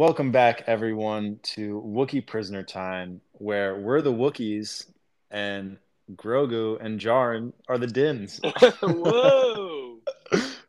[0.00, 4.86] Welcome back, everyone, to Wookiee Prisoner Time, where we're the Wookiees
[5.30, 5.76] and
[6.16, 8.40] Grogu and Djarin are the Dins.
[8.80, 9.98] Whoa!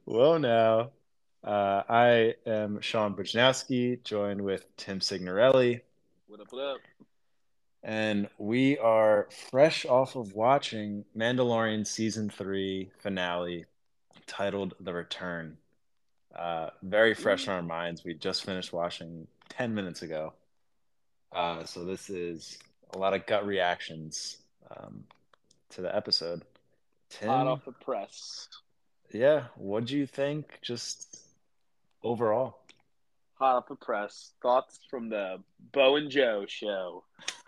[0.03, 0.89] Whoa, now.
[1.45, 5.79] Uh, I am Sean Bujnowski, joined with Tim Signorelli,
[6.27, 6.51] What up?
[6.51, 6.81] What up?
[7.83, 13.63] and we are fresh off of watching Mandalorian Season 3 finale
[14.27, 15.55] titled The Return.
[16.37, 18.03] Uh, very fresh in our minds.
[18.03, 20.33] We just finished watching 10 minutes ago.
[21.31, 22.57] Uh, so this is
[22.93, 24.37] a lot of gut reactions
[24.75, 25.03] um,
[25.71, 26.43] to the episode.
[27.09, 28.47] Tim, Hot off the press.
[29.13, 31.19] yeah, what do you think just
[32.03, 32.57] overall?
[33.35, 34.31] Hot off the press.
[34.41, 35.37] Thoughts from the
[35.73, 37.03] Bo and Joe show.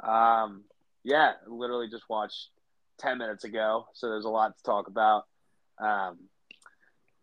[0.00, 0.64] um,
[1.02, 2.48] yeah, literally just watched
[2.98, 5.24] ten minutes ago, so there's a lot to talk about.
[5.78, 6.18] Um,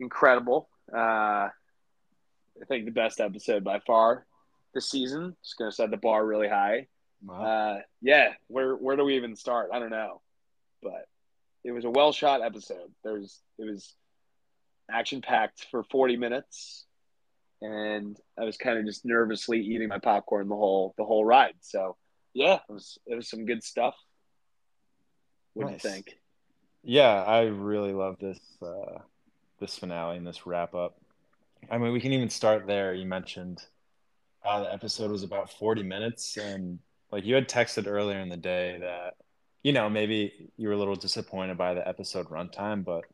[0.03, 0.69] incredible.
[0.93, 1.49] Uh,
[2.61, 4.25] I think the best episode by far
[4.73, 5.35] this season.
[5.43, 6.87] Just gonna set the bar really high.
[7.29, 9.69] Uh, yeah, where where do we even start?
[9.73, 10.21] I don't know,
[10.81, 11.07] but
[11.63, 12.91] it was a well shot episode.
[13.03, 13.93] There's it was
[14.91, 16.85] action packed for 40 minutes,
[17.61, 21.55] and I was kind of just nervously eating my popcorn the whole the whole ride.
[21.61, 21.95] So
[22.33, 23.95] yeah, it was it was some good stuff.
[25.53, 26.17] What do you think?
[26.83, 28.99] Yeah, I really love this uh,
[29.63, 30.97] this finale and this wrap up.
[31.71, 32.93] I mean, we can even start there.
[32.93, 33.63] You mentioned
[34.43, 36.79] uh, the episode was about 40 minutes, and
[37.11, 39.15] like you had texted earlier in the day that
[39.63, 43.05] you know maybe you were a little disappointed by the episode runtime, but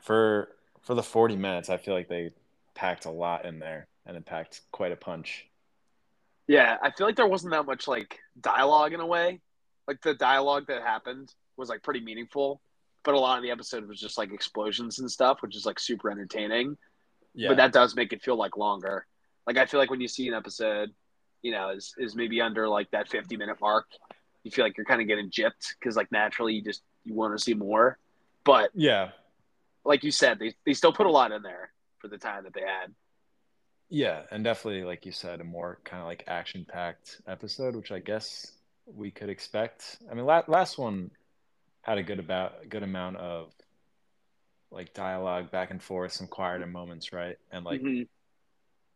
[0.00, 0.48] for
[0.82, 2.32] for the 40 minutes, I feel like they
[2.74, 5.46] packed a lot in there, and it packed quite a punch.
[6.48, 9.40] Yeah, I feel like there wasn't that much like dialogue in a way.
[9.86, 12.60] Like the dialogue that happened was like pretty meaningful,
[13.04, 15.78] but a lot of the episode was just like explosions and stuff, which is like
[15.78, 16.76] super entertaining.
[17.34, 19.06] Yeah, But that does make it feel like longer.
[19.46, 20.90] Like I feel like when you see an episode,
[21.42, 23.86] you know, is is maybe under like that 50 minute mark,
[24.44, 27.36] you feel like you're kind of getting gypped because like naturally you just you want
[27.36, 27.98] to see more.
[28.44, 29.10] But yeah,
[29.84, 32.54] like you said, they they still put a lot in there for the time that
[32.54, 32.92] they had.
[33.88, 37.98] Yeah, and definitely, like you said, a more kind of like action-packed episode, which I
[37.98, 38.52] guess
[38.86, 39.98] we could expect.
[40.10, 41.10] I mean, la last one
[41.82, 43.52] had a good about good amount of
[44.70, 47.36] like dialogue back and forth, some quieter moments, right?
[47.50, 48.08] And like Mhm.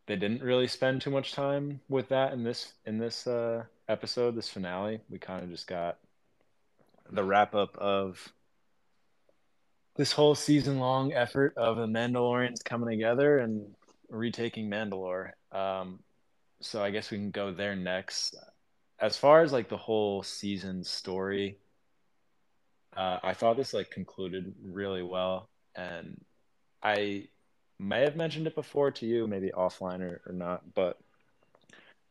[0.07, 4.35] they didn't really spend too much time with that in this in this uh episode,
[4.35, 5.01] this finale.
[5.09, 5.99] We kind of just got
[7.11, 8.33] the wrap up of
[9.95, 13.75] this whole season long effort of the Mandalorians coming together and
[14.09, 15.31] retaking Mandalore.
[15.51, 16.03] Um,
[16.61, 18.35] so I guess we can go there next.
[18.99, 21.57] As far as like the whole season story,
[22.97, 26.19] uh, I thought this like concluded really well, and
[26.83, 27.27] I
[27.79, 30.97] may have mentioned it before to you, maybe offline or, or not, but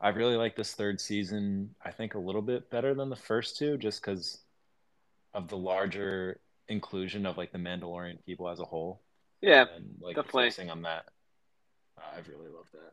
[0.01, 1.75] I really like this third season.
[1.85, 4.39] I think a little bit better than the first two, just because
[5.35, 6.39] of the larger
[6.69, 9.01] inclusion of like the Mandalorian people as a whole,
[9.41, 10.45] Yeah, and like definitely.
[10.45, 11.07] focusing on that.
[11.99, 12.93] I really love that.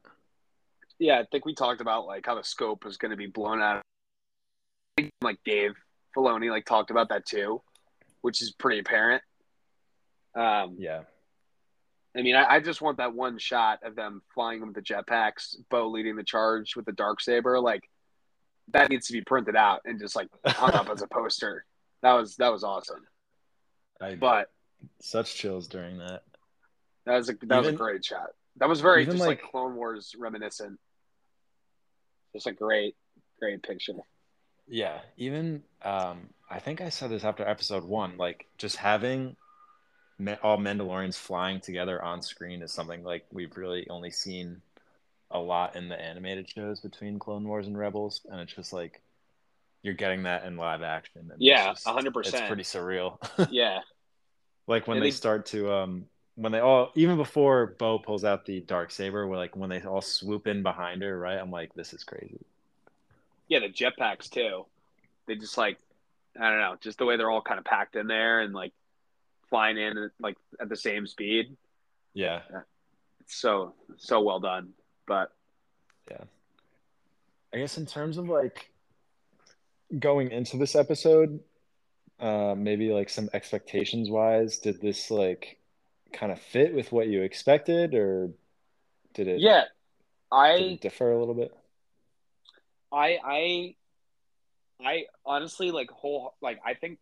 [0.98, 1.20] yeah.
[1.20, 3.82] I think we talked about like how the scope was going to be blown out.
[5.00, 5.74] I Like Dave
[6.16, 7.62] Filoni like talked about that too,
[8.24, 9.22] which is pretty apparent.
[10.36, 11.02] Um, Yeah,
[12.18, 15.56] I mean, I, I just want that one shot of them flying with the jetpacks,
[15.70, 17.60] Bo leading the charge with the dark saber.
[17.60, 17.88] Like
[18.72, 21.66] that needs to be printed out and just like hung up as a poster.
[22.02, 23.06] That was that was awesome.
[24.02, 24.50] I But
[25.00, 26.24] such chills during that.
[27.06, 28.30] that was a that was a great shot.
[28.58, 30.80] That was very just like, like- Clone Wars reminiscent.
[32.34, 32.96] Just a great
[33.40, 33.94] great picture.
[34.68, 38.18] Yeah, even um, I think I said this after episode one.
[38.18, 39.36] Like just having
[40.44, 44.62] all Mandalorians flying together on screen is something like we've really only seen
[45.32, 49.02] a lot in the animated shows between Clone Wars and Rebels, and it's just like
[49.82, 51.22] you're getting that in live action.
[51.32, 52.28] And Yeah, just- 100%.
[52.28, 53.18] It's pretty surreal.
[53.52, 53.80] Yeah,
[54.68, 56.06] like when they, they- start to um
[56.36, 59.82] when they all even before Bo pulls out the dark saber, where like when they
[59.82, 61.38] all swoop in behind her, right?
[61.38, 62.46] I'm like, this is crazy.
[63.48, 63.60] yeah.
[63.60, 64.66] The jetpacks too.
[65.26, 65.78] They just like
[66.40, 68.74] I don't know, just the way they're all kind of packed in there and like
[69.50, 71.56] flying in like at the same speed.
[72.14, 72.42] Yeah,
[73.22, 74.70] It's so so well done.
[75.08, 75.32] But
[76.10, 76.24] yeah.
[77.54, 78.72] I guess in terms of like
[80.00, 81.40] going into this episode,
[82.20, 85.60] uh, maybe like some expectations wise, did this like
[86.14, 88.32] kind of fit with what you expected, or
[89.14, 89.40] did it?
[89.40, 89.70] yeah, did
[90.32, 91.56] I it differ a little bit?
[92.92, 93.76] I I
[94.84, 97.00] I honestly like whole like I think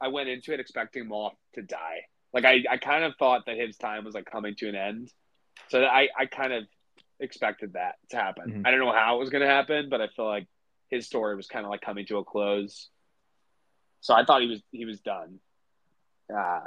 [0.00, 2.06] I went into it expecting Moff to die.
[2.32, 5.12] Like I, I kind of thought that his time was like coming to an end.
[5.68, 6.64] So I, I kind of
[7.18, 8.62] expected that to happen.
[8.62, 8.66] Mhm.
[8.66, 10.46] I don't know how it was going to happen, but I feel like
[10.88, 12.88] his story was kind of like coming to a close.
[14.00, 15.40] So I thought he was he was done.
[16.34, 16.60] Uh,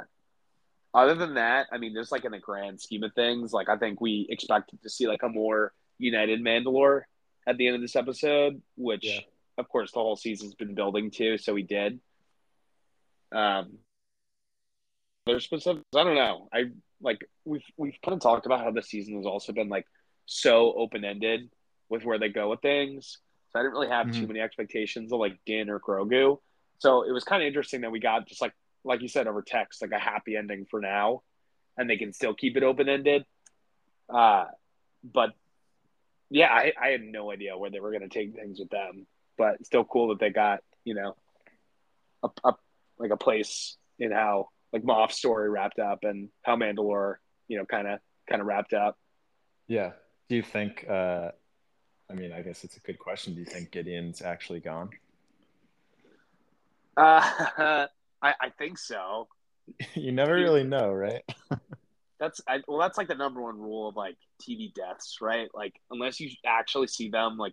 [0.92, 3.76] other than that, I mean, just like in the grand scheme of things, like I
[3.76, 7.02] think we expected to see like a more united Mandalore
[7.46, 9.20] at the end of this episode, which Yeah.
[9.58, 12.00] Of course the whole season's been building to, so we did.
[13.32, 13.78] Um,
[15.26, 15.84] there's specifics.
[15.94, 16.48] I don't know.
[16.52, 16.64] I
[17.00, 19.86] like we've we've kind of talked about how the season has also been like
[20.26, 21.50] so open ended
[21.88, 23.18] with where they go with things.
[23.52, 24.28] So I didn't really have too Mhm.
[24.28, 26.40] many expectations of like Din or Grogu.
[26.78, 28.54] So it was kind of interesting that we got just like
[28.84, 31.22] like you said over text, like a happy ending for now,
[31.78, 33.24] and they can still keep it open ended.
[34.08, 34.46] Uh,
[35.02, 35.30] but
[36.30, 39.06] yeah, I, I had no idea where they were going to take things with them,
[39.36, 41.16] but it's still cool that they got you know
[42.22, 42.52] a, a
[42.98, 47.16] like a place in how like Moff's story wrapped up and how Mandalore
[47.48, 48.98] you know kind of kind of wrapped up.
[49.66, 49.92] Yeah.
[50.28, 50.86] Do you think?
[50.88, 51.30] Uh,
[52.10, 53.34] I mean, I guess it's a good question.
[53.34, 54.90] Do you think Gideon's actually gone?
[56.96, 57.20] Uh,
[58.22, 59.28] I I think so.
[59.94, 61.22] you never really know, right?
[62.20, 65.48] That's I, well, that's like the number one rule of like TV deaths, right?
[65.52, 67.52] Like unless you actually see them like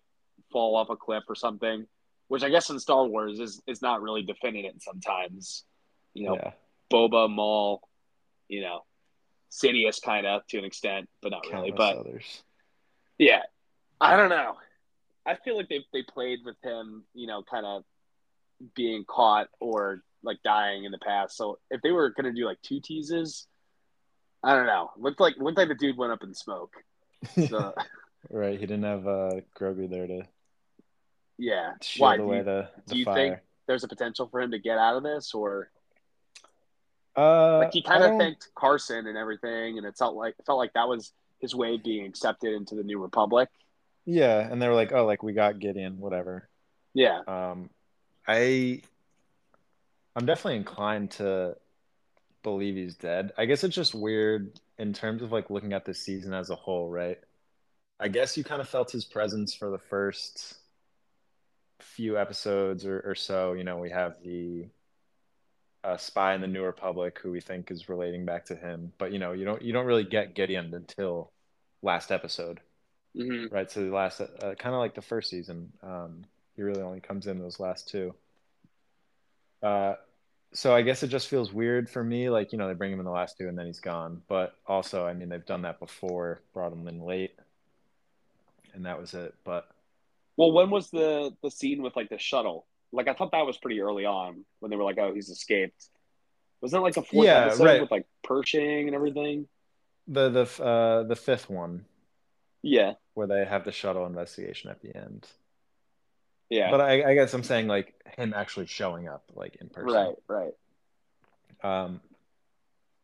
[0.51, 1.87] fall off a cliff or something,
[2.27, 5.63] which I guess in Star Wars is is not really definitive sometimes.
[6.13, 6.51] You know, yeah.
[6.91, 7.81] Boba, Maul,
[8.47, 8.81] you know,
[9.51, 11.71] Sidious kind of to an extent, but not really.
[11.71, 12.43] But others.
[13.17, 13.43] yeah,
[13.99, 14.55] I don't know.
[15.25, 17.83] I feel like they they played with him, you know, kind of
[18.75, 21.35] being caught or like dying in the past.
[21.35, 23.47] So if they were gonna do like two teases,
[24.43, 24.91] I don't know.
[24.97, 26.73] Looked like looked like the dude went up in smoke.
[27.49, 27.75] So
[28.31, 28.59] right.
[28.59, 30.23] He didn't have uh, Grogu there to
[31.41, 31.73] yeah.
[31.81, 33.15] shield Why do you, the, the do you fire.
[33.15, 35.71] think there's a potential for him to get out of this, or
[37.17, 40.57] uh, like he kind of thanked Carson and everything, and it felt like it felt
[40.59, 43.49] like that was his way of being accepted into the New Republic.
[44.05, 46.49] Yeah, and they were like, "Oh, like we got Gideon, whatever."
[46.93, 47.69] Yeah, Um,
[48.27, 48.81] I,
[50.15, 51.57] I'm definitely inclined to
[52.43, 53.33] believe he's dead.
[53.37, 56.55] I guess it's just weird in terms of like looking at the season as a
[56.55, 57.19] whole, right?
[57.99, 60.55] I guess you kind of felt his presence for the first
[61.83, 63.53] few episodes or, or so.
[63.53, 64.69] You know, we have the
[65.83, 69.11] uh, spy in the New Republic who we think is relating back to him, but
[69.11, 71.31] you know, you don't you don't really get Gideon until
[71.81, 72.61] last episode
[73.15, 73.69] hmm right?
[73.71, 76.25] So the last, uh, kind of like the first season, um,
[76.55, 78.15] he really only comes in those last two.
[79.61, 79.95] Uh,
[80.53, 82.99] so I guess it just feels weird for me, like you know they bring him
[82.99, 84.23] in the last two and then he's gone.
[84.27, 87.35] But also, I mean they've done that before, brought him in late,
[88.73, 89.35] and that was it.
[89.43, 89.67] But
[90.37, 92.67] Well, when was the the scene with like the shuttle?
[92.91, 95.89] Like I thought that was pretty early on when they were like, "Oh, he's escaped."
[96.61, 97.79] Was that like the fourth Yeah, episode right.
[97.79, 99.47] with like Pershing and everything?
[100.07, 101.85] the the uh, the fifth one
[102.63, 105.25] Yeah, where they have the shuttle investigation at the end.
[106.49, 109.85] yeah, But I, I guess I'm saying like him actually showing up like in person.
[109.95, 110.53] right, right.
[111.63, 112.01] Um,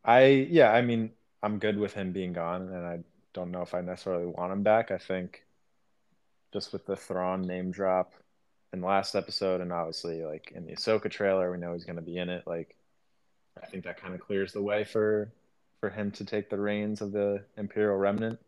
[0.04, 1.12] I yeah, I mean,
[1.44, 3.04] I'm good with him being gone, and I
[3.34, 4.92] don't know if I necessarily want him back.
[4.92, 5.46] I think
[6.54, 8.14] just with the Thrawn name drop
[8.74, 11.96] in the last episode, and obviously like in the Ahsoka trailer, we know he's going
[11.98, 12.46] to be in it.
[12.48, 12.76] Like,
[13.62, 15.31] I think that kind of clears the way for
[15.81, 18.40] for him to take the reins of the Imperial Remnant.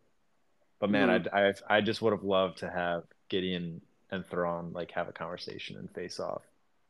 [0.80, 3.82] But man, I I I just would have loved to have Gideon
[4.12, 6.44] and Thrawn like have a conversation and face off,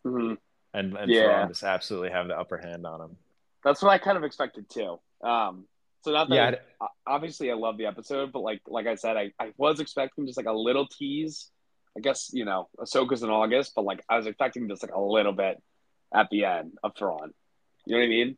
[0.04, 0.34] hmm
[0.74, 1.22] and and Yeah.
[1.22, 3.18] Thrawn just absolutely have the upper hand on him.
[3.64, 5.00] That's what I kind of expected too.
[5.22, 5.66] Um,
[6.04, 9.18] so not that Yeah, I- obviously I love the episode, but like like I said,
[9.18, 11.52] I, I was expecting just like a little tease.
[11.98, 15.00] I guess you know Ahsoka's in August, but like I was expecting just like a
[15.02, 15.62] little bit
[16.14, 17.32] at the end of Thrawn.
[17.86, 18.38] You know what I mean?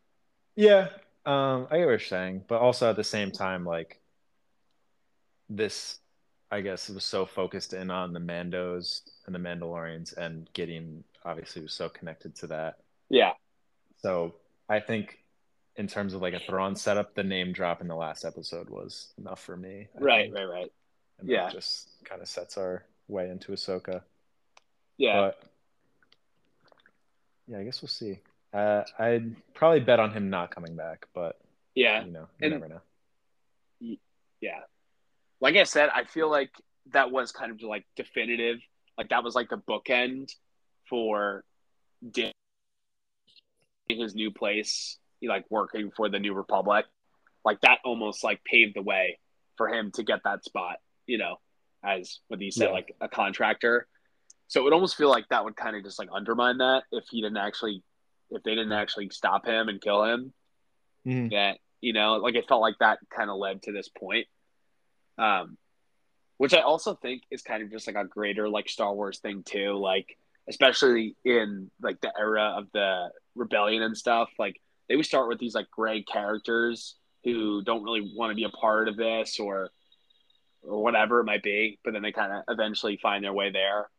[0.56, 0.90] Yeah,
[1.26, 4.00] um, I get what you're saying, but also at the same time, like
[5.50, 6.00] this,
[6.50, 11.62] I guess, was so focused in on the Mandos and the Mandalorians, and Gideon obviously
[11.62, 12.76] was so connected to that.
[13.10, 13.34] Yeah,
[13.98, 14.36] So
[14.70, 15.20] I think,
[15.82, 19.14] in terms of like a Thrawn setup, the name drop in the last episode was
[19.18, 19.88] enough for me.
[19.98, 20.36] I right, think.
[20.36, 20.72] right, right.
[21.20, 21.46] And Yeah.
[21.46, 24.04] that just kind of sets our way into Ahsoka.
[24.98, 25.44] Yeah, But
[27.48, 28.20] yeah, I guess we'll see.
[28.54, 31.42] Uh, I'd probably bet on him not coming back, but
[31.74, 32.82] yeah, you know, you And- never know.
[34.40, 34.60] yeah.
[35.40, 36.52] Like I said, I feel like
[36.92, 38.60] that was kind of like definitive.
[39.00, 40.36] Like that was like the bookend
[40.88, 41.44] for
[42.16, 42.32] in
[43.90, 44.98] his new place,
[45.28, 46.86] like working for the New Republic.
[47.44, 49.20] Like that almost like paved the way
[49.58, 51.38] for him to get that spot, you know,
[51.84, 52.74] as what do you said, Yeah.
[52.74, 53.88] like a contractor.
[54.48, 57.06] So it would almost feel like that would kind of just like undermine that if
[57.10, 57.84] he didn't actually,
[58.30, 60.34] if they didn't actually stop him and kill him.
[61.06, 61.32] Mhm.
[61.32, 64.28] That you know, like it felt like that kind of led to this point.
[65.18, 65.58] Um,
[66.38, 69.44] which I also think is kind of just like a greater like Star Wars thing
[69.44, 69.74] too.
[69.74, 70.18] Like
[70.50, 74.30] especially in like the era of the rebellion and stuff.
[74.38, 74.60] Like
[74.92, 78.50] they would start with these like gray characters who don't really want to be a
[78.50, 79.70] part of this or
[80.64, 83.90] or whatever it might be, but then they kind of eventually find their way there.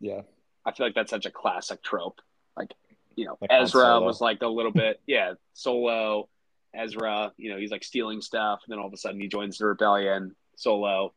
[0.00, 0.20] Yeah.
[0.64, 2.20] I feel like that's such a classic trope.
[2.56, 2.72] Like,
[3.16, 6.28] you know, Like Ezra was like a little bit, yeah, Solo,
[6.72, 9.58] Ezra, you know, he's like stealing stuff, and then all of a sudden he joins
[9.58, 11.14] the rebellion, Solo.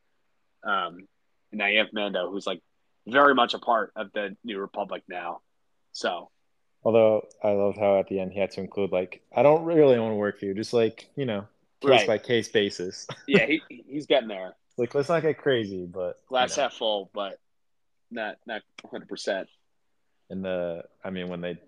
[0.63, 1.07] Um,
[1.51, 2.61] and now you have Mando, who's like
[3.07, 5.41] very much a part of the New Republic now.
[5.91, 6.30] So,
[6.83, 9.99] Although I love how at the end he had to include like, I don't really
[9.99, 11.41] want to work for you, just like you know,
[11.81, 12.07] case Right.
[12.07, 13.07] by case basis.
[13.27, 14.55] yeah, he he's getting there.
[14.77, 17.39] like let's not get crazy, but you Glass know, half full, but
[18.09, 19.45] not not 100%.
[20.29, 21.59] in the I mean when they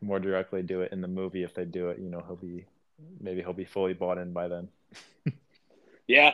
[0.00, 2.64] more directly do it in the movie, if they do it, you know, he'll be
[3.20, 4.68] maybe he'll be fully bought in by then
[6.06, 6.32] Yeah.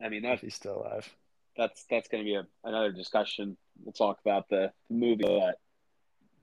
[0.00, 1.12] I mean, if he's still alive.
[1.56, 3.56] that's that's going to be a, another discussion.
[3.84, 5.58] We'll talk about the, the movie, but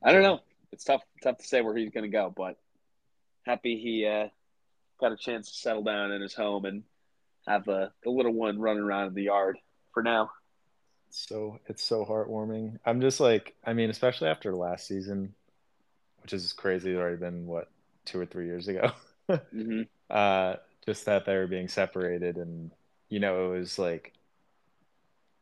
[0.04, 0.40] I don't know.
[0.72, 2.58] It's tough tough to say where he's going to go, but
[3.46, 4.28] happy he uh,
[5.00, 6.84] got a chance to settle down in his home and
[7.48, 9.58] have the little one running around in the yard
[9.94, 10.32] for now.
[11.10, 12.80] So it's so heartwarming.
[12.86, 15.36] I'm just like, I mean, especially after last season,
[16.24, 16.92] which is crazy.
[16.92, 17.70] It's already been what
[18.06, 18.92] two or three years ago.
[19.52, 20.56] hmm uh,
[20.86, 22.72] just that they were being separated, and
[23.10, 24.14] you know, it was like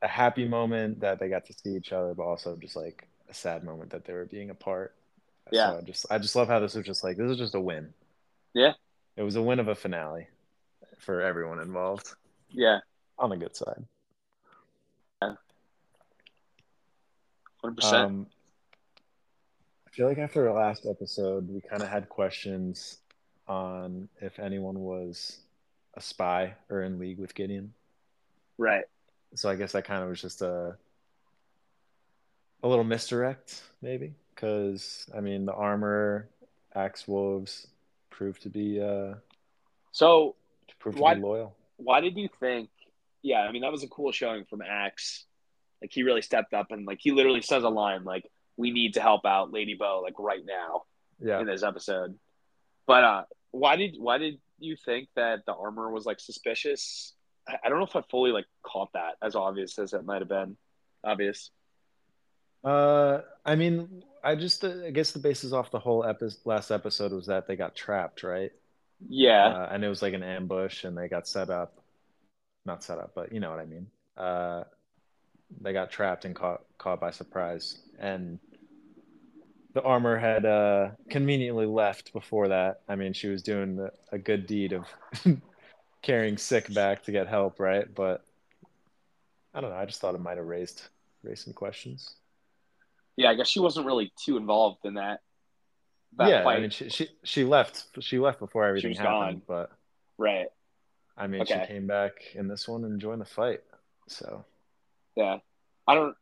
[0.02, 3.34] a happy moment that they got to see each other, but also just like a
[3.34, 4.94] sad moment that they were being apart.
[5.52, 5.72] Yeah.
[5.72, 7.60] So I just, I just love how this was just like this is just a
[7.62, 7.94] win.
[8.54, 8.74] Yeah.
[9.18, 10.28] It was a win of a finale
[11.00, 12.14] for everyone involved
[12.52, 12.80] Yeah,
[13.18, 13.84] on the good side.
[15.22, 15.34] Yeah.
[17.64, 17.94] 100%.
[17.94, 18.28] Um,
[19.88, 22.98] I feel like after our last episode, we kind of had questions
[23.48, 25.40] on if anyone was
[25.96, 27.74] a spy or in league with Gideon.
[28.58, 28.86] right.
[29.34, 30.76] So I guess that kind of was just a
[32.64, 36.30] a little misdirect, maybe, because I mean the armor
[36.76, 37.68] Axe Woves
[38.10, 39.16] proved to be uh
[39.92, 40.36] So
[40.80, 41.56] proved Why- to be loyal.
[41.78, 42.70] why did you think
[43.24, 45.26] yeah i mean that was a cool showing from Axe.
[45.82, 48.94] Like he really stepped up and like he literally says a line like we need
[48.96, 50.84] to help out Lady Bo like right now
[51.20, 52.18] Yeah, in this episode.
[52.88, 57.14] But uh why did why did you think that the armor was like suspicious?
[57.48, 60.22] I, I don't know if i fully like caught that as obvious as it might
[60.22, 60.56] have been.
[61.04, 61.50] Obvious
[62.64, 66.72] Uh, I mean, I just uh, I guess the basis off the whole epi- last
[66.72, 68.52] episode was that they got trapped, right?
[69.08, 71.82] yeah Uh, and it was like an ambush, and they got set up,
[72.66, 73.88] not set up, but you know what I mean.
[74.18, 74.64] Uh,
[75.62, 78.40] they got trapped and caught caught by surprise, and
[79.74, 82.82] the armor had uh, conveniently left before that.
[82.88, 84.86] I mean, she was doing a good deed of
[86.02, 87.94] carrying sick back to get help, right?
[87.94, 88.26] But
[89.54, 89.78] I don't know.
[89.78, 90.90] I just thought it might have raised
[91.24, 92.16] raised some questions.
[93.18, 95.20] Yeah i guess she wasn't really too involved in that
[96.18, 99.72] that yeah, fight I mean, she, she she left she left before everything happened, but
[100.18, 100.48] right
[101.18, 101.62] I mean, Okay.
[101.62, 103.62] she came back in this one and joined the fight.
[104.08, 104.44] So
[105.16, 105.38] Yeah,
[105.88, 106.16] I don't.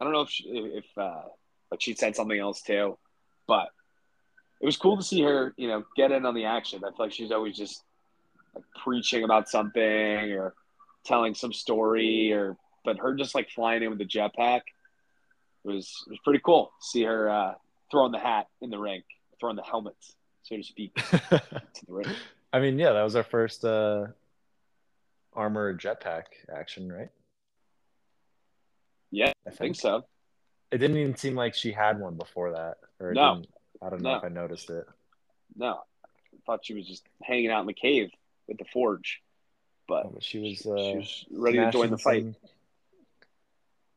[0.00, 1.22] I don't know if she, if uh,
[1.70, 2.98] like she said something else too,
[3.46, 3.68] but
[4.60, 6.82] it was cool to see her, you know, get in on the action.
[6.84, 7.84] I feel like she's always just
[8.54, 10.54] like preaching about something or
[11.04, 14.62] telling some story, or but her just like flying in with the jetpack
[15.64, 16.72] was was pretty cool.
[16.80, 17.54] To see her uh,
[17.90, 19.04] throwing the hat in the rink,
[19.40, 19.96] throwing the helmet,
[20.42, 22.06] so to speak, to the ring.
[22.52, 24.06] I mean, yeah, that was our first uh,
[25.34, 27.08] armor jetpack action, right?
[29.10, 30.04] Yeah, I I think so.
[30.70, 33.42] It didn't even seem like she had one before that, or No.
[33.82, 34.16] I don't know No.
[34.18, 34.86] if I noticed it.
[35.56, 36.08] No, I
[36.46, 38.10] thought she was just hanging out in the cave
[38.48, 39.20] with the forge,
[39.86, 42.22] but but she was, she uh, was ready to join the fight.
[42.22, 42.36] some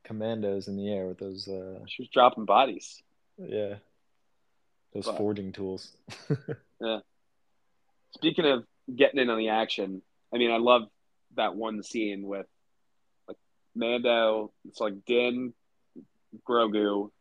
[0.06, 3.02] Commandos in the air with those, uh, She was dropping bodies.
[3.38, 3.76] yeah,
[4.94, 5.96] those But- forging tools.
[6.82, 7.00] Yeah.
[8.12, 10.02] Speaking of getting in on the action,
[10.34, 10.84] I mean, I love
[11.36, 12.46] that one scene with
[13.28, 13.38] like
[13.74, 14.52] Mando.
[14.68, 15.54] It's like Din,
[16.48, 17.12] Grogu.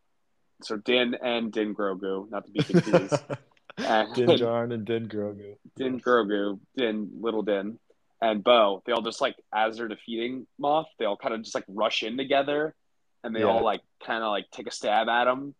[0.63, 3.15] So Din and Din Grogu, not to be confused.
[3.79, 5.57] And- Din Djarin and Din Grogu.
[5.77, 7.79] Din Grogu, Din Little Din,
[8.25, 8.83] and Bo.
[8.87, 12.03] They all just like as they're defeating Moff, they all kind of just like rush
[12.03, 12.75] in together,
[13.23, 13.47] and they Yeah.
[13.47, 15.55] all like kind of like take a stab at him,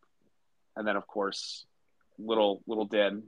[0.75, 1.67] and then of course,
[2.19, 3.25] little little Din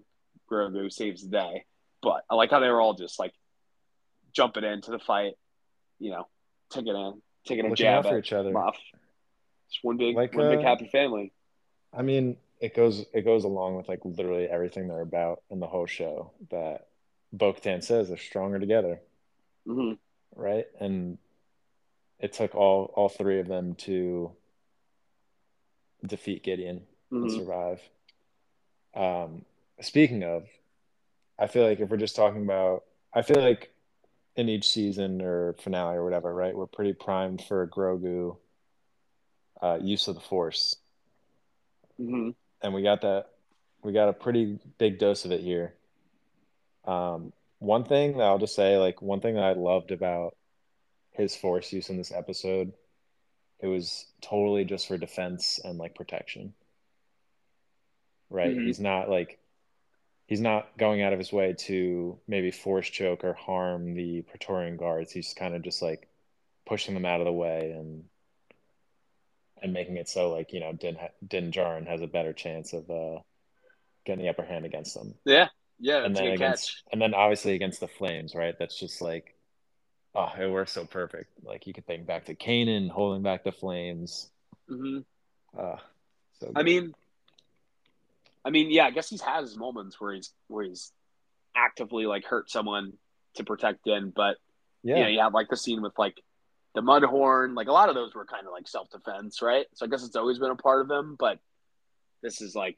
[0.50, 1.64] Grogu saves the day.
[2.02, 3.34] But I like how they were all just like
[4.32, 5.34] jumping into the fight,
[5.98, 6.26] you know,
[6.70, 7.12] taking a
[7.46, 8.52] taking a Looking jab for at each other.
[8.52, 8.74] Moff.
[9.68, 11.32] It's one big Like, one big uh, happy family.
[11.92, 15.66] I mean, it goes it goes along with like literally everything they're about in the
[15.66, 16.32] whole show.
[16.50, 16.86] That
[17.32, 19.02] Bo-Katan says they're stronger together.
[19.66, 19.92] Hmm
[20.34, 20.66] right?
[20.80, 21.18] And
[22.18, 24.32] it took all all three of them to
[26.06, 27.30] defeat Gideon and Mhm.
[27.30, 27.82] survive.
[28.94, 29.44] Um,
[29.80, 30.48] speaking of,
[31.38, 33.72] I feel like if we're just talking about, I feel like
[34.36, 36.56] in each season or finale or whatever, right?
[36.56, 38.36] We're pretty primed for a Grogu
[39.62, 40.76] uh, use of the Force,
[41.98, 42.30] hmm
[42.62, 43.26] and we got that.
[43.82, 45.74] We got a pretty big dose of it here.
[46.84, 50.36] Um, one thing that I'll just say, like one thing that I loved about
[51.12, 52.72] his Force use in this episode,
[53.60, 56.54] it was totally just for defense and like protection.
[58.28, 58.56] Right?
[58.56, 58.66] Mhm.
[58.66, 59.38] He's not like
[60.26, 64.76] he's not going out of his way to maybe force choke or harm the Praetorian
[64.76, 65.12] guards.
[65.12, 66.08] He's kind of just like
[66.66, 68.04] pushing them out of the way and
[69.62, 72.90] and making it so like you know Din Din Djarin has a better chance of
[72.90, 73.20] uh,
[74.04, 75.14] getting the upper hand against them.
[75.24, 75.48] Yeah,
[75.78, 76.82] yeah, that's and a then good against catch.
[76.92, 78.54] and then obviously against the Flames, right?
[78.58, 79.34] That's just like
[80.14, 81.30] oh, it works so perfect.
[81.44, 84.30] Like you could think back to Kanan holding back the Flames.
[84.68, 84.98] hmm
[85.56, 85.76] Uh,
[86.40, 86.64] so I good.
[86.64, 86.94] mean,
[88.44, 90.92] I mean, yeah, I guess he's had his moments where he's where he's
[91.56, 92.92] actively like hurt someone
[93.34, 94.36] to protect Din, but
[94.82, 96.22] yeah, you know, you have like the scene with like
[96.74, 99.66] the Mudhorn, like a lot of those were kind of like self defense, right?
[99.74, 101.38] So I guess it's always been a part of him, but
[102.22, 102.76] this is like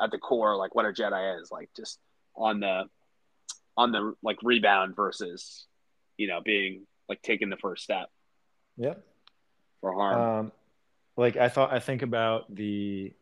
[0.00, 1.98] at the core, like what a Jedi is, like just
[2.36, 2.84] on the
[3.76, 5.66] on the like rebound versus
[6.16, 8.08] you know being like taking the first step
[8.76, 8.94] yeah.
[9.80, 10.20] for harm.
[10.20, 10.52] Um,
[11.16, 13.12] like I thought, I think about the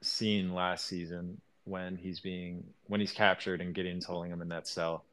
[0.00, 4.66] scene last season when he's being when he's captured and Gideon's holding him in that
[4.66, 5.04] cell,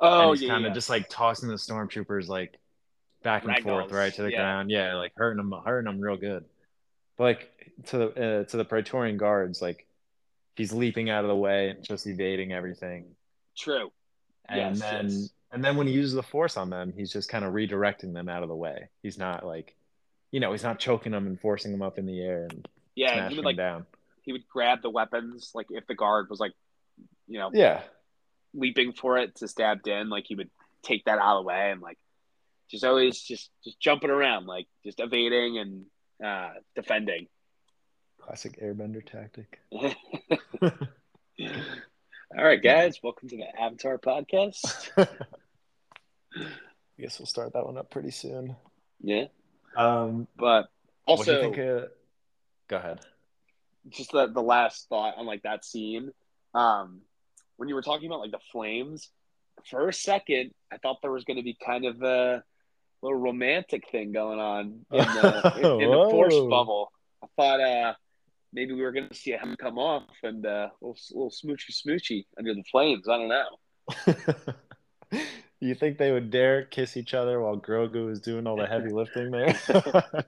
[0.00, 0.74] oh and he's yeah, kind of yeah.
[0.74, 2.58] just like tossing the stormtroopers like
[3.22, 4.38] back and forth right to the yeah.
[4.38, 4.70] ground.
[4.70, 6.44] Yeah, like hurting them, hurting them real good.
[7.18, 9.86] But like to the uh, to the Praetorian guards, like
[10.56, 13.14] he's leaping out of the way and just evading everything.
[13.56, 13.90] true.
[14.48, 15.30] And Yes, then yes.
[15.52, 18.28] and then when he uses the force on them, he's just kind of redirecting them
[18.28, 18.88] out of the way.
[19.02, 19.74] He's not like,
[20.30, 23.08] you know, he's not choking them and forcing them up in the air and Yeah,
[23.08, 23.86] he smashing would them like down.
[24.22, 26.52] he would grab the weapons, like if the guard was like,
[27.26, 27.82] you know, Yeah,
[28.54, 30.50] leaping for it to stab Din, like he would
[30.82, 31.98] take that out of the way and like
[32.70, 35.86] just always just just jumping around, like just evading and
[36.24, 37.26] uh defending.
[38.26, 39.60] Classic Airbender tactic.
[42.36, 44.90] All right, guys, welcome to the Avatar podcast.
[46.36, 46.46] I
[47.00, 48.56] guess we'll start that one up pretty soon.
[49.00, 49.26] Yeah,
[49.76, 50.66] Um, but
[51.04, 51.58] what do you also think?
[51.58, 51.86] Uh,
[52.68, 53.00] go ahead.
[53.90, 56.10] just the the last thought on like that scene.
[56.54, 57.02] Um,
[57.58, 59.08] when you were talking about like the flames,
[59.70, 62.42] for a second, I thought there was going to be kind of a
[63.02, 66.90] little romantic thing going on in the in, in the force bubble.
[67.22, 67.94] I thought uh
[68.56, 71.70] maybe we were going to see him come off and uh, a little, little smoochy
[71.70, 73.06] smoochy under the flames.
[73.06, 73.44] I don't know.
[75.60, 78.88] you think they would dare kiss each other while Grogu is doing all the heavy
[78.90, 79.54] lifting there?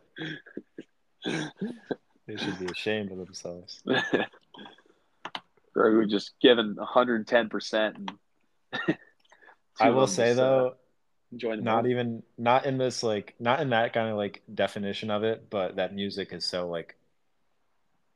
[2.27, 3.83] they should be ashamed of themselves.
[5.75, 8.11] Grogu just giving 110 percent.
[9.81, 10.75] I will say though,
[11.33, 11.91] enjoying not moment.
[11.91, 15.77] even not in this like not in that kind of like definition of it, but
[15.77, 16.98] that music is so like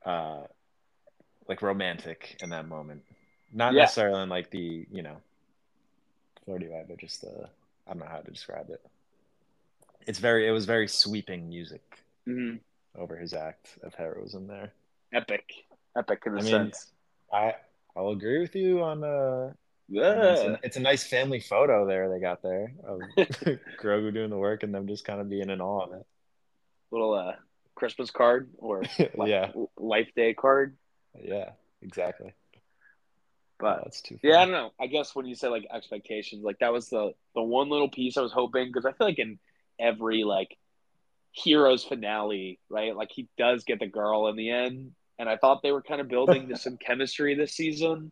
[0.05, 0.43] uh
[1.47, 3.03] like romantic in that moment.
[3.51, 3.81] Not Yeah.
[3.81, 5.17] necessarily in like the, you know,
[6.45, 7.49] flirty vibe, but just the
[7.87, 8.81] I don't know how to describe it.
[10.07, 12.59] It's very it was very sweeping music Mhm.
[12.97, 14.71] over his act of heroism there.
[15.13, 15.43] epic,
[15.97, 16.91] epic in a I mean, sense.
[17.31, 17.55] I
[17.95, 19.53] I'll agree with you on uh
[19.89, 20.31] Yeah.
[20.31, 22.99] it's, a, it's a nice family photo there they got there of
[23.79, 26.05] Grogu doing the work and them just kind of being in awe of it.
[26.91, 27.33] little uh,
[27.75, 28.83] Christmas card or
[29.25, 30.77] yeah, Life Day card.
[31.21, 32.33] yeah, exactly.
[33.59, 34.19] But Oh, that's too.
[34.23, 34.71] yeah, I don't know.
[34.79, 38.17] I guess when you say like expectations, like that was the the one little piece
[38.17, 39.39] I was hoping because I feel like in
[39.79, 40.57] every like
[41.31, 42.95] heroes finale, right?
[42.95, 46.01] Like he does get the girl in the end, and I thought they were kind
[46.01, 48.11] of building to some chemistry this season.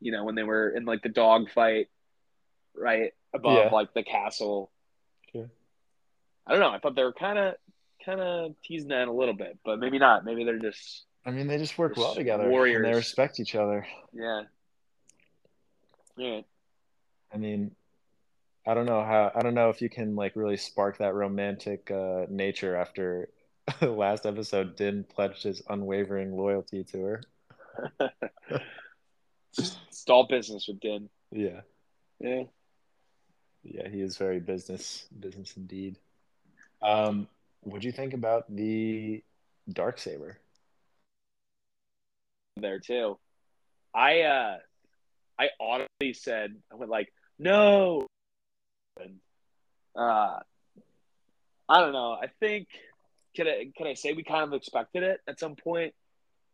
[0.00, 1.88] You know, when they were in like the dog fight,
[2.74, 3.70] right above Yeah.
[3.74, 4.70] like the castle.
[5.32, 5.50] Sure.
[6.46, 6.70] I don't know.
[6.70, 7.54] I thought they were kind of
[8.04, 10.24] kind of teasing that a little bit, but maybe not.
[10.24, 12.42] Maybe they're just I mean, they just work Just well together.
[12.44, 12.84] And warriors.
[12.84, 13.86] they respect each other.
[14.12, 14.42] yeah.
[16.16, 16.40] Yeah.
[17.32, 17.70] I mean,
[18.66, 19.32] I don't know how.
[19.34, 23.28] I don't know if you can like really spark that romantic uh, nature after
[23.80, 24.76] last episode.
[24.76, 27.22] Din pledged his unwavering loyalty to her.
[29.58, 31.08] It's all business with Din.
[31.30, 31.60] Yeah,
[32.18, 32.44] Yeah.
[33.62, 35.98] yeah, he is very business, business indeed.
[36.80, 37.28] Um,
[37.62, 39.22] what do you think about the
[39.68, 40.38] dark saber?
[42.56, 43.18] There too.
[43.94, 44.58] I uh
[45.38, 48.06] I audibly said I went like, no
[49.00, 49.20] and
[49.96, 50.40] Uh,
[51.68, 52.12] I don't know.
[52.12, 52.68] I think
[53.34, 55.94] can I can I say we kind of expected it at some point?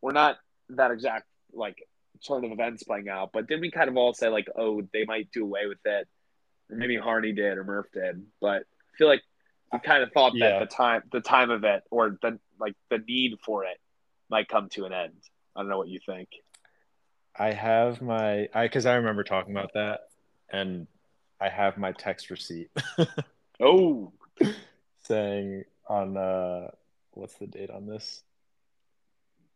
[0.00, 0.38] We're not
[0.70, 1.82] that exact like
[2.26, 5.04] turn of events playing out, but did we kind of all say like, oh, they
[5.04, 6.06] might do away with it?
[6.68, 9.22] Maybe Harney did or Murph did, but I feel like
[9.72, 10.50] we kind of thought Yeah.
[10.58, 13.78] that the time the time of it or the like the need for it
[14.30, 15.14] might come to an end.
[15.56, 16.28] I don't know what you think.
[17.36, 20.00] I have my I because I remember talking about that,
[20.50, 20.86] and
[21.40, 22.70] I have my text receipt
[23.60, 24.12] Oh,
[25.04, 26.70] saying on uh
[27.12, 28.22] what's the date on this?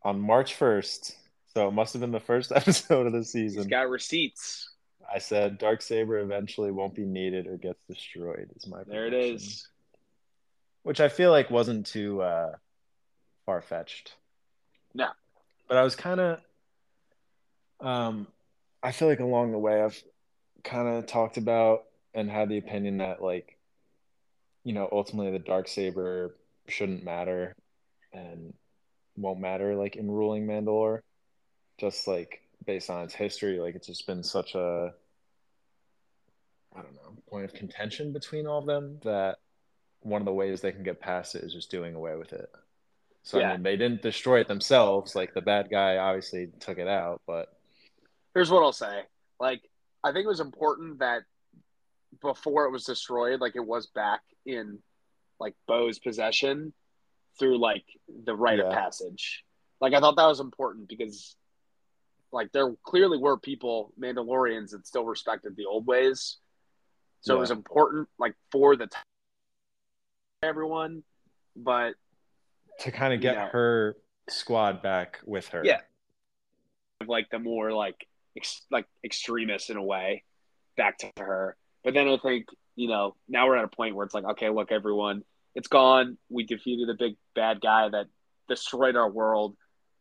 [0.03, 1.17] On March first.
[1.55, 3.69] So it must have been the first episode of the he's season.
[3.69, 4.69] got receipts.
[5.13, 8.51] I said Dark Saber eventually won't be needed or gets destroyed.
[8.57, 9.37] Is my There it prediction.
[9.37, 9.69] is.
[10.83, 12.53] Which I feel like wasn't too uh,
[13.47, 14.15] far fetched.
[14.95, 15.09] No.
[15.69, 16.41] but I was kind of,
[17.81, 18.27] um,
[18.83, 20.03] I feel like along the way I've
[20.65, 23.57] kind of talked about and had the opinion that like,
[24.65, 26.37] you know, ultimately the dark saber
[26.69, 27.55] shouldn't matter
[28.13, 28.55] and
[29.17, 31.01] won't matter like in ruling Mandalore,
[31.79, 33.59] just like based on its history.
[33.59, 34.93] Like it's just been such a,
[36.75, 39.39] I don't know, point of contention between all of them that
[40.03, 42.51] one of the ways they can get past it is just doing away with it.
[43.23, 43.51] So Yeah.
[43.51, 45.15] I mean, they didn't destroy it themselves.
[45.15, 47.57] Like the bad guy obviously took it out, but
[48.35, 49.03] Here's what I'll say.
[49.39, 49.61] Like,
[50.03, 51.23] I think it was important that
[52.21, 54.79] before it was destroyed, like it was back in
[55.39, 56.73] like Bo's possession
[57.39, 57.85] through like
[58.25, 59.45] the rite of passage.
[59.81, 61.37] Like I thought that was important because
[62.33, 66.39] like there clearly were people, Mandalorians, that still respected the old ways.
[67.21, 69.03] So it was important like for the time
[70.43, 71.03] everyone.
[71.57, 71.95] But
[72.81, 73.49] to kind of get Yeah.
[73.51, 73.97] her
[74.29, 75.63] squad back with her.
[75.65, 75.81] Yeah.
[77.07, 80.23] like the more like ex- like extremists in a way
[80.77, 81.57] back to her.
[81.83, 84.51] But then I think you know now we're at a point where it's like okay,
[84.51, 85.25] look, everyone,
[85.57, 86.17] it's gone.
[86.29, 88.07] We defeated a big bad guy that
[88.49, 89.57] destroyed our world.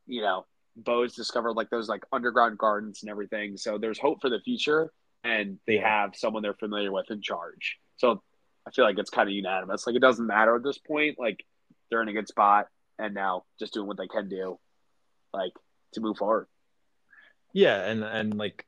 [0.06, 3.58] You know, Bo's discovered like those like underground gardens and everything.
[3.58, 7.80] So there's hope for the future, and they have someone they're familiar with in charge.
[7.98, 8.22] So
[8.72, 9.86] I feel like it's kind of unanimous.
[9.86, 11.20] Like it doesn't matter at this point.
[11.20, 11.46] Like
[11.90, 14.60] they're in a good spot, and now just doing what they can do,
[15.34, 15.52] like
[15.94, 16.48] to move forward.
[17.54, 18.66] Yeah, and and like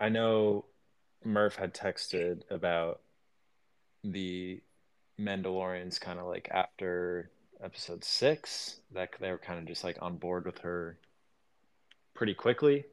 [0.00, 0.64] I know
[1.24, 3.00] Murph had texted about
[4.02, 4.60] the
[5.20, 7.30] Mandalorians kind of like after
[7.62, 10.98] episode 6 that they were kind of just like on board with her
[12.14, 12.84] pretty quickly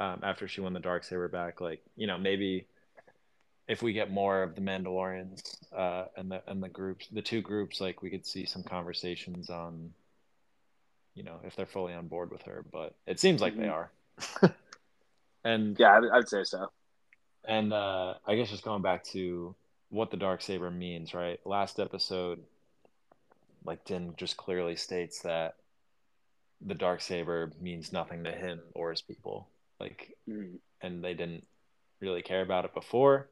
[0.00, 2.66] um, after she won the dark saber back like you know maybe
[3.68, 7.40] if we get more of the Mandalorians uh, and the and the groups the two
[7.42, 9.92] groups like we could see some conversations on
[11.14, 13.72] you know if they're fully on board with her but it seems like they Mhm.
[13.72, 13.90] are
[15.44, 16.70] and Yeah, I- I'd say so.
[17.44, 19.54] and uh, I guess just going back to
[19.90, 21.40] what the dark saber means, right?
[21.46, 22.44] Last episode,
[23.64, 25.54] like Din just clearly states that
[26.60, 29.48] the dark saber means nothing to him or his people,
[29.80, 30.58] like, Mhm.
[30.82, 31.46] and they didn't
[32.00, 33.28] really care about it before,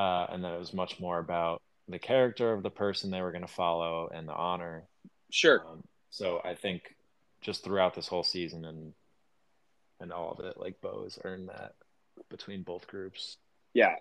[0.00, 3.32] uh, and that it was much more about the character of the person they were
[3.32, 4.84] going to follow and the honor.
[5.30, 5.62] Sure.
[5.68, 6.94] Um, so I think
[7.42, 8.94] just throughout this whole season and
[10.00, 11.74] and all of it, like Bo has earned that
[12.30, 13.36] between both groups.
[13.74, 13.96] Yeah.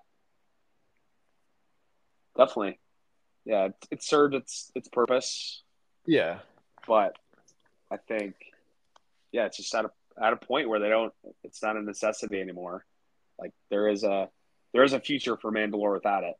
[2.38, 2.80] Definitely.
[3.44, 5.64] Yeah, it, it served its its purpose,
[6.06, 6.40] Yeah,
[6.88, 7.18] but
[7.92, 8.36] I think
[9.34, 12.40] yeah, it's just at a at a point where they don't it's not a necessity
[12.40, 12.86] anymore.
[13.38, 14.30] Like there is a
[14.74, 16.36] there is a future for Mandalore without it.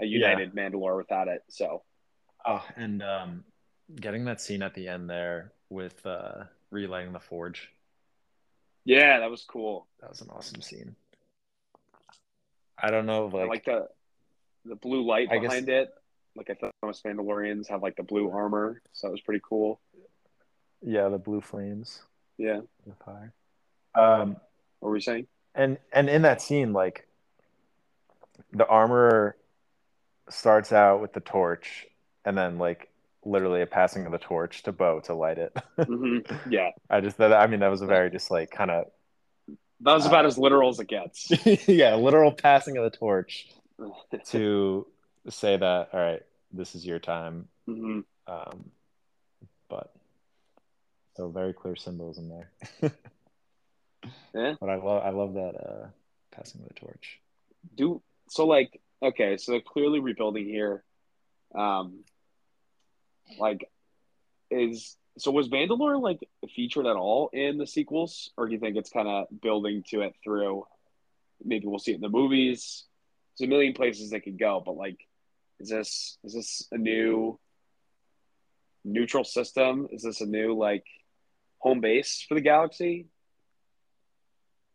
[0.00, 1.42] A united Mandalore without it.
[1.48, 1.82] So
[2.46, 3.44] Oh, and um,
[4.00, 7.70] getting that scene at the end there with uh, relighting the forge.
[8.84, 9.86] yeah, that was cool.
[10.00, 10.96] That was an awesome scene.
[12.82, 13.88] I don't know, I like, like the
[14.64, 15.92] the blue light I guess- behind it.
[16.36, 19.80] Like I thought most Mandalorians have like the blue armor, so that was pretty cool.
[20.80, 22.02] yeah, the blue flames
[22.38, 22.60] Yeah.
[22.86, 23.34] the fire.
[23.96, 24.36] Um,
[24.78, 25.26] What were we saying?
[25.56, 27.06] and and in that scene, like,
[28.52, 29.36] the armorer
[30.28, 31.86] starts out with the torch,
[32.24, 32.88] and then like
[33.24, 35.56] literally a passing of the torch to Bo to light it.
[35.86, 36.70] hmm Yeah.
[36.88, 38.86] I just that I mean that was a very just like kind of
[39.80, 41.30] That was about Uh, as literal as it gets.
[41.68, 43.48] yeah literal passing of the torch
[44.26, 44.86] to
[45.28, 46.22] say that all right
[46.52, 48.70] this is your time hmm um,
[49.68, 49.92] but
[51.16, 52.50] so very clear symbolism there
[54.34, 54.54] Yeah.
[54.60, 55.86] but i love i love that uh
[56.30, 57.20] passing of the torch
[57.74, 58.00] do
[58.30, 60.82] so like okay so they're clearly rebuilding here
[61.54, 62.02] um
[63.38, 63.68] like
[64.50, 68.76] is so was Mandalore like featured at all in the sequels or do you think
[68.76, 70.64] it's kind of building to it through
[71.44, 72.84] maybe we'll see it in the movies
[73.40, 74.98] there's a million places they could go, but like,
[75.58, 77.38] is this is this a new
[78.84, 79.88] neutral system?
[79.92, 80.84] Is this a new like
[81.58, 83.06] home base for the galaxy?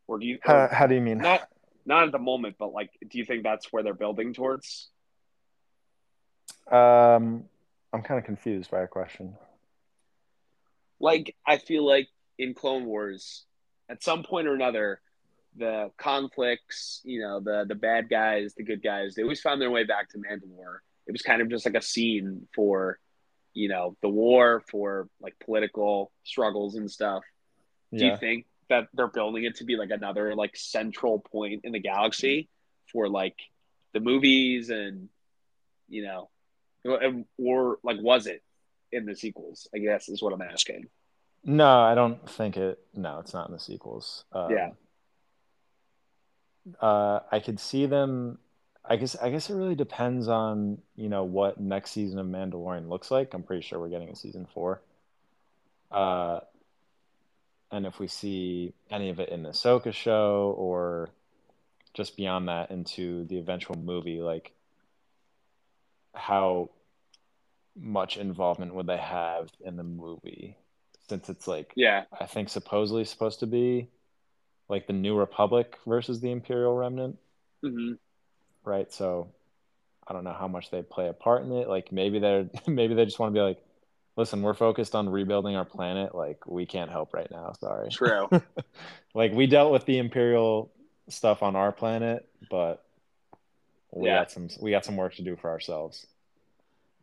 [0.07, 1.19] Or do you How, how do you mean?
[1.19, 1.47] not
[1.85, 4.89] not at the moment, but like, do you think that's where they're building towards?
[6.71, 7.45] Um,
[7.93, 9.35] I'm kind of confused by a question.
[10.99, 13.45] like I feel like in Clone Wars,
[13.89, 14.99] at some point or another,
[15.57, 19.71] the conflicts, you know, the the bad guys, the good guys, they always found their
[19.71, 20.79] way back to Mandalore.
[21.07, 22.97] It was kind of just like a scene for,
[23.53, 27.23] you know, the war, for like political struggles and stuff.
[27.93, 28.11] Do Yeah.
[28.13, 31.79] you think that they're building it to be like another like central point in the
[31.79, 32.49] galaxy
[32.91, 33.35] for like
[33.93, 35.09] the movies and
[35.87, 36.29] you know,
[37.37, 38.43] or, like was it
[38.91, 39.67] in the sequels?
[39.73, 40.87] I guess is what I'm asking.
[41.43, 42.79] No, I don't think it.
[42.95, 44.25] No, it's not in the sequels.
[44.31, 44.69] Um, Yeah.
[46.81, 48.39] Uh, I could see them.
[48.83, 49.15] I guess.
[49.15, 53.33] I guess it really depends on you know what next season of Mandalorian looks like.
[53.33, 54.81] I'm pretty sure we're getting a season four.
[55.91, 56.39] Uh,
[57.75, 61.09] and if we see any of it in the Ahsoka show or
[61.93, 64.53] just beyond that into the eventual movie, like
[66.13, 66.69] how
[67.75, 70.57] much involvement would they have in the movie?
[71.09, 73.89] Since it's like Yeah, I think supposedly supposed to be
[74.69, 77.17] like the New Republic versus the Imperial Remnant,
[77.63, 77.97] hmm
[78.63, 78.91] right?
[78.91, 79.29] So
[80.07, 81.67] I don't know how much they play a part in it.
[81.69, 83.59] Like maybe they're maybe they just want to be like,
[84.17, 86.15] listen, we're focused on rebuilding our planet.
[86.15, 87.53] Like we can't help right now.
[87.59, 87.89] Sorry.
[87.89, 88.27] true.
[89.13, 90.71] like we dealt with the Imperial
[91.09, 92.83] stuff on our planet, but
[93.91, 94.19] we Yeah.
[94.19, 96.05] got some we got some work to do for ourselves.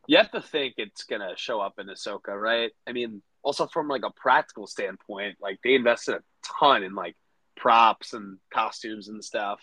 [0.08, 2.72] You have to think it's gonna show up in Ahsoka, right?
[2.86, 6.20] I mean, also from like a practical standpoint, like they invested a
[6.60, 7.16] ton in like
[7.56, 9.60] props and costumes and stuff.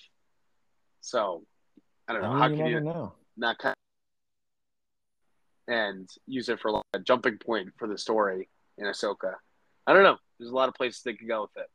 [1.01, 1.43] So
[2.07, 3.13] I don't know I mean, how can you know.
[3.37, 3.75] not kind
[5.69, 9.35] and use it for like a jumping point for the story in Ahsoka.
[9.87, 10.17] I don't know.
[10.39, 11.69] There's a lot of places they could go with it.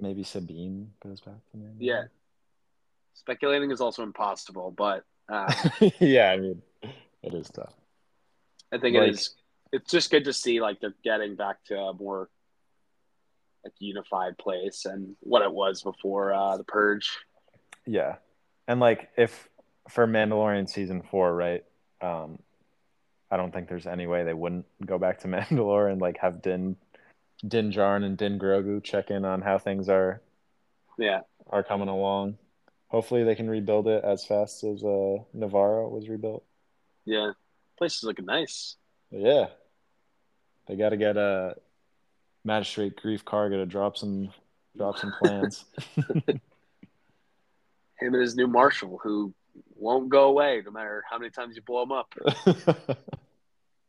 [0.00, 1.76] Maybe Sabine goes back to Mandalore.
[1.78, 2.02] Yeah.
[3.14, 5.52] Speculating is also impossible, but uh,
[6.00, 6.62] yeah, I mean,
[7.22, 7.72] it is tough.
[8.72, 9.34] I think Like- it is.
[9.72, 12.30] It's just good to see like they're getting back to a more
[13.64, 17.18] like unified place and what it was before uh, the purge.
[17.84, 18.16] Yeah.
[18.68, 19.48] And like if
[19.90, 21.64] for Mandalorian season four, right?
[22.00, 22.38] Um
[23.30, 26.42] I don't think there's any way they wouldn't go back to Mandalore and like have
[26.42, 26.76] Din
[27.46, 30.20] Din Djarin and Din Grogu check in on how things are
[30.98, 32.38] Yeah, are coming along.
[32.88, 36.44] Hopefully they can rebuild it as fast as uh Navarro was rebuilt.
[37.04, 37.32] yeah.
[37.78, 38.76] Place is looking nice.
[39.10, 39.48] Yeah.
[40.66, 41.56] They gotta get a
[42.42, 44.30] magistrate Greef Karga to drop some
[44.76, 45.64] drop some plans.
[47.98, 49.32] Him and his new marshal, who
[49.78, 52.14] won't go away no matter how many times you blow them up.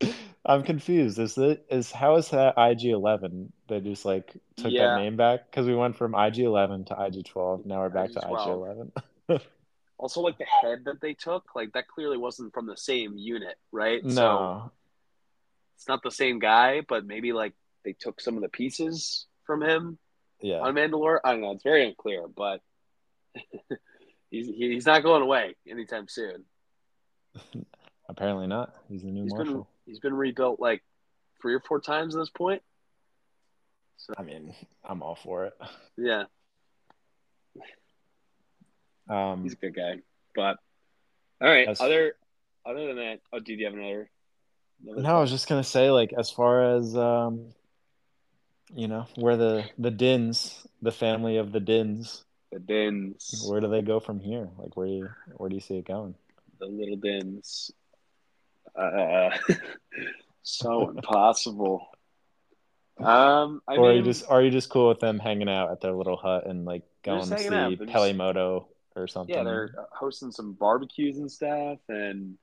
[0.44, 1.18] I'm confused.
[1.18, 3.52] Is it is how is that IG Eleven?
[3.68, 4.88] They just like took Yeah.
[4.88, 7.66] that name back because we went from IG Eleven to IG Twelve.
[7.66, 8.90] Now we're back to IG11.
[10.00, 13.56] Also, like the head that they took, like that clearly wasn't from the same unit,
[13.72, 14.00] right?
[14.04, 14.72] So No,
[15.74, 17.52] it's not the same guy, but maybe like
[17.84, 19.98] they took some of the pieces from him
[20.40, 21.18] yeah, on Mandalore.
[21.24, 21.50] I don't know.
[21.50, 22.60] It's very unclear, but
[24.30, 26.44] he's he's not going away anytime soon.
[28.08, 28.74] apparently not.
[28.88, 29.68] He's the new He's been marshal.
[29.86, 30.82] he's been rebuilt like
[31.40, 32.62] three or four times at this point.
[33.98, 35.54] So I mean, I'm all for it.
[35.96, 36.24] yeah,
[39.08, 39.96] Um, he's a good guy.
[40.34, 40.58] But
[41.40, 42.14] all right, That's- other
[42.66, 44.10] other than that, oh, do you have another?
[44.84, 47.54] another no, I was just gonna say, like, as far as um,
[48.74, 53.68] you know, where the the Dins, the family of the Dins, the Dins, where do
[53.68, 54.48] they go from here?
[54.58, 56.14] Like, where do you where do you see it going?
[56.58, 57.70] the little Dins.
[58.74, 59.30] Uh,
[60.42, 61.86] so impossible.
[62.98, 65.80] Um, I or are you just are you just cool with them hanging out at
[65.80, 69.36] their little hut and like going to see Peli Motto or something?
[69.36, 72.36] yeah, they're hosting some barbecues and stuff, and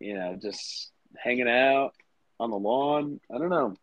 [0.00, 1.94] you know, just hanging out
[2.38, 3.18] on the lawn.
[3.34, 3.74] I don't know.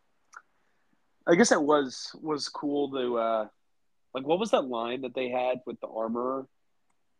[1.26, 3.48] I guess it was was cool to uh,
[4.14, 4.26] like.
[4.28, 6.48] What was that line that they had with the armorer?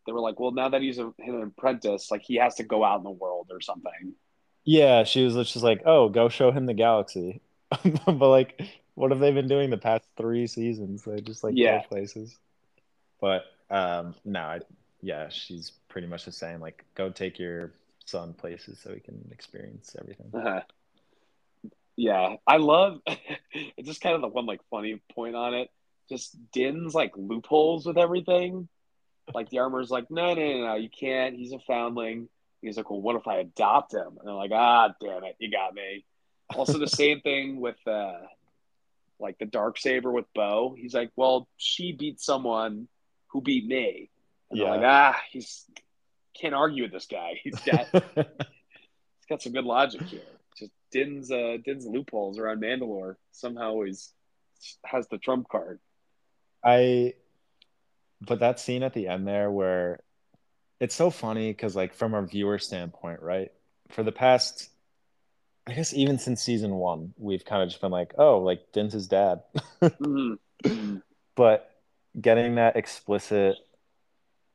[0.06, 2.84] They were like, "Well, now that he's a, an apprentice, like he has to go
[2.84, 4.16] out in the world or something."
[4.64, 7.42] Yeah, she was just like, "Oh, go show him the galaxy."
[8.06, 8.62] but like,
[8.96, 11.04] what have they been doing the past three seasons?
[11.04, 11.64] They just like Yeah.
[11.64, 12.38] go places.
[13.22, 14.60] But um, no, I,
[15.02, 16.60] yeah, she's pretty much the same.
[16.62, 17.74] Like, go take your
[18.06, 20.34] son places so he can experience everything.
[20.34, 20.62] Uh-huh.
[21.98, 23.02] Yeah, I love.
[23.06, 25.70] it's just kind of the one like funny point on it.
[26.12, 28.68] Just Din's like loopholes with everything.
[29.34, 31.36] like the armor's like, no, no, no, no, you can't.
[31.36, 32.28] He's a foundling.
[32.62, 34.18] He's like, well, what if I adopt him?
[34.20, 36.04] And they're like, ah, damn it, you got me.
[36.56, 38.20] Also, the same thing with uh,
[39.20, 40.76] like the dark saber with Bo.
[40.78, 42.90] He's like, well, she beat someone
[43.30, 44.10] who beat me.
[44.50, 44.72] And yeah.
[44.72, 45.66] like, ah, he's
[46.34, 47.40] can't argue with this guy.
[47.42, 50.22] He's got he's got some good logic here.
[50.58, 54.12] Just Din's uh, Din's loopholes around Mandalore somehow he's
[54.84, 55.80] has the trump card.
[56.64, 57.14] I,
[58.22, 60.00] but that scene at the end there where
[60.80, 63.52] it's so funny because like from a viewer standpoint, right?
[63.90, 64.70] For the past,
[65.68, 68.94] I guess even since season one, we've kind of just been like, oh, like Din's
[68.94, 69.42] his dad.
[69.82, 70.98] mm-hmm.
[71.36, 71.72] But
[72.20, 73.56] getting that explicit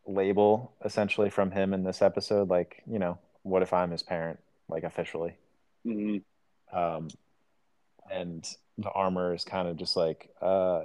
[0.06, 4.38] label essentially from him in this episode, like, you know, what if I'm his parent,
[4.68, 5.36] like officially?
[5.86, 6.76] Mm-hmm.
[6.76, 7.08] Um,
[8.10, 8.46] and
[8.78, 10.82] the armor is kind of just like, uh,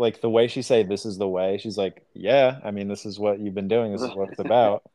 [0.00, 3.04] like the way she say this is the way she's like yeah i mean this
[3.04, 3.92] is what you've been doing.
[3.92, 4.82] This is what it's about.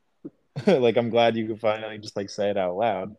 [0.65, 3.17] Like i'm glad you could finally just like say it out loud.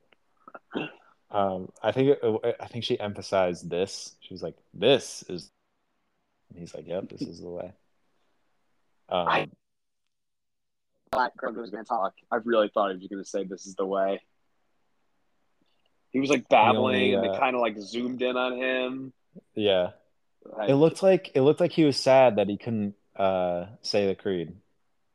[1.31, 4.17] Um i think it, i think she emphasized this.
[4.21, 5.51] She was like this is
[6.49, 7.73] and he's like yep this is the way.
[9.11, 9.49] Um I,
[11.11, 12.15] Black Grogu was gonna talk.
[12.31, 14.23] I really thought he was gonna say this is the way.
[16.11, 19.13] He was like babbling only, uh, and they kind of like zoomed in on him.
[19.55, 19.91] Yeah
[20.69, 24.15] it looked like it looked like he was sad that he couldn't uh, say the
[24.15, 24.55] creed.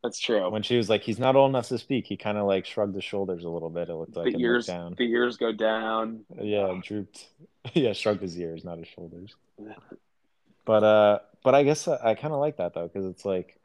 [0.03, 0.49] That's true.
[0.49, 2.95] When she was like, "He's not old enough to speak," he kind of like shrugged
[2.95, 3.89] his shoulders a little bit.
[3.89, 4.95] It looked like the ears down.
[4.97, 6.25] The ears go down.
[6.39, 7.27] Yeah, drooped.
[7.73, 9.35] yeah, shrugged his ears, not his shoulders.
[10.65, 13.59] but uh, but I guess I, I kind of like that though because it's like,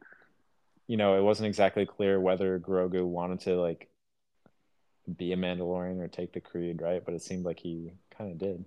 [0.87, 3.89] you know, it wasn't exactly clear whether Grogu wanted to like
[5.17, 7.03] be a Mandalorian or take the creed, right?
[7.03, 8.65] But it seemed like he kind of did.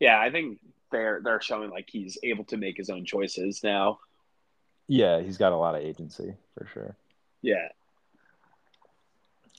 [0.00, 0.58] Yeah, I think
[0.90, 3.98] they're they're showing like he's able to make his own choices now.
[4.86, 6.96] Yeah, he's got a lot of agency for sure.
[7.42, 7.68] Yeah.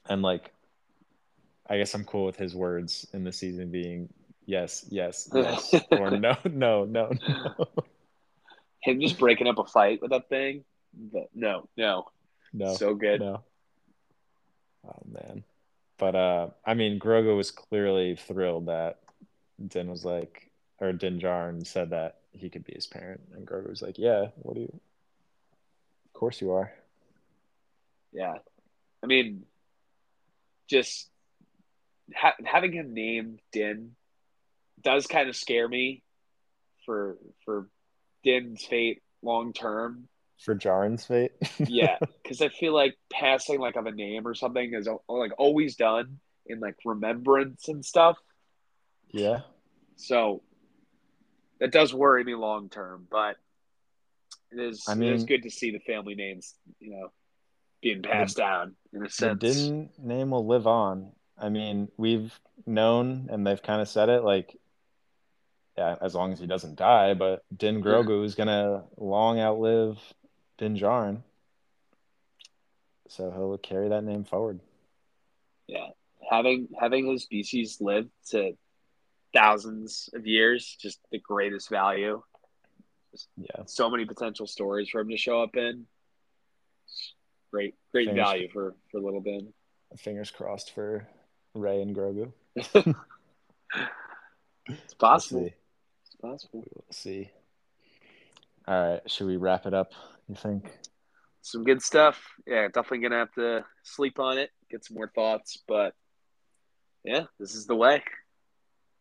[0.08, 0.52] And like
[1.70, 4.10] I guess I'm cool with his words in the season being
[4.46, 7.66] yes, yes, yes, or no, no, no, no.
[8.82, 10.64] Him just breaking up a fight with that thing.
[11.36, 12.08] No, no.
[12.54, 12.74] No.
[12.76, 13.20] So good.
[13.22, 13.44] No.
[14.88, 15.44] Oh man.
[16.00, 19.00] But uh I mean Grogu was clearly thrilled that
[19.68, 20.49] Din was like,
[20.82, 24.28] or Din Djarin said that he could be his parent, and Grogu was like, "Yeah,
[24.38, 24.80] what do you?
[26.06, 26.72] Of course you are."
[28.12, 28.38] Yeah,
[29.04, 29.46] I mean,
[30.70, 31.10] just
[32.16, 33.96] ha- having him named Din
[34.82, 36.04] does kind of scare me
[36.86, 37.70] for for
[38.24, 40.08] Din's fate long term.
[40.40, 44.74] For Djarin's fate, yeah, because I feel like passing like of a name or something
[44.74, 48.18] is like always done in like remembrance and stuff.
[49.12, 49.42] Yeah.
[49.98, 50.42] So
[51.60, 53.38] that does worry me long term, but
[54.52, 57.12] it is I mean, it is good to see the family names, you know,
[57.82, 59.40] being passed the, down in a sense.
[59.42, 61.12] The Din name will live on.
[61.38, 64.58] I mean, we've known and they've kind of said it like
[65.78, 69.98] yeah, as long as he doesn't die, but Din Grogu is gonna long outlive
[70.58, 71.24] Din Djarin.
[73.08, 74.60] So he'll carry that name forward.
[75.68, 75.88] Yeah.
[76.30, 78.58] Having having his species live to
[79.34, 82.22] thousands of years, just the greatest value.
[83.12, 85.86] Just yeah, so many potential stories for him to show up in.
[87.52, 89.54] Great, great fingers, value for for little Ben.
[89.98, 91.08] Fingers crossed for
[91.56, 92.32] Rey and Grogu.
[92.56, 92.76] it's
[95.00, 95.42] possible.
[95.42, 95.50] We'll
[96.06, 96.64] it's possible.
[96.74, 97.32] We'll see.
[98.68, 99.94] All right, should we wrap it up?
[100.28, 100.70] You think?
[101.42, 102.22] Some good stuff.
[102.46, 105.96] Yeah, definitely gonna have to sleep on it, get some more thoughts, but
[107.04, 108.04] yeah, this is the way.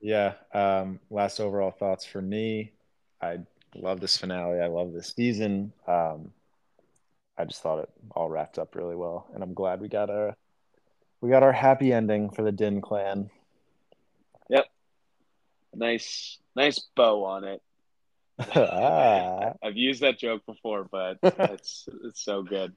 [0.01, 0.35] Yeah.
[0.53, 2.73] Um, last overall thoughts for me.
[3.21, 3.39] I
[3.75, 4.61] love this finale.
[4.61, 5.73] I love this season.
[5.87, 6.33] Um,
[7.37, 10.37] I just thought it all wrapped up really well, and I'm glad we got our
[11.21, 13.31] we got our happy ending for the Din clan.
[14.49, 14.67] Yep.
[15.75, 17.63] Nice, nice bow on it.
[18.55, 19.53] ah.
[19.63, 22.75] I've used that joke before, but it's it's so good.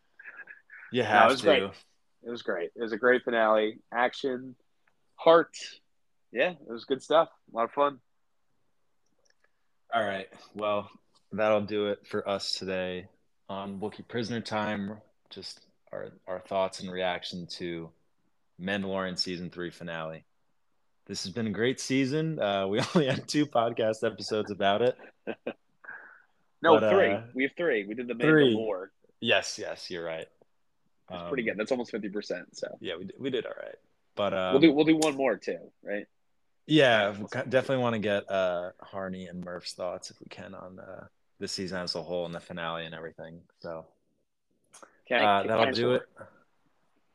[0.91, 1.45] You have no, it was to.
[1.45, 1.63] Great.
[2.23, 2.71] It was great.
[2.75, 3.79] It was a great finale.
[3.91, 4.55] Action,
[5.15, 5.55] heart,
[6.31, 7.29] yeah, it was good stuff.
[7.51, 7.99] A lot of fun.
[9.93, 10.27] All right.
[10.55, 10.89] Well,
[11.31, 13.07] that'll do it for us today
[13.49, 14.97] on Wookiee Prisoner Time.
[15.29, 15.61] Just
[15.91, 17.89] our, our thoughts and reaction to
[18.61, 20.23] Mandalorian season three finale.
[21.07, 22.39] This has been a great season.
[22.39, 24.97] Uh, we only had two podcast episodes about it.
[26.61, 27.11] no, but, three.
[27.11, 27.85] Uh, we have three.
[27.85, 28.87] We did the Mandalore.
[29.19, 30.27] Yes, yes, you're right.
[31.09, 31.57] That's um, pretty good.
[31.57, 32.55] That's almost fifty percent.
[32.57, 33.75] So yeah, we did, we did all right.
[34.15, 36.05] But um, we'll do we'll do one more too, right?
[36.71, 37.13] Yeah,
[37.49, 41.03] definitely want to get uh, Harney and Murph's thoughts if we can on uh,
[41.37, 43.41] the season as a whole and the finale and everything.
[43.59, 43.85] So,
[45.11, 46.03] uh, that'll do it.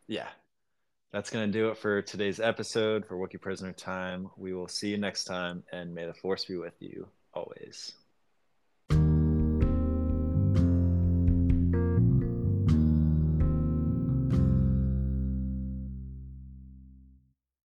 [0.09, 0.29] Yeah,
[1.11, 4.29] that's going to do it for today's episode for Wookiee Prisoner Time.
[4.37, 7.95] We will see you next time, and may the Force be with you always.